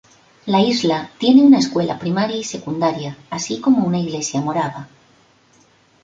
La 0.47 0.59
isla 0.61 1.11
tiene 1.19 1.43
una 1.43 1.59
escuela 1.59 1.99
primaria 1.99 2.35
y 2.35 2.43
secundaria, 2.43 3.19
así 3.29 3.61
como 3.61 3.85
una 3.85 3.99
iglesia 3.99 4.41
morava. 4.41 4.87